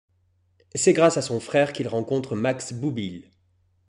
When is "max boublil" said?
2.35-3.29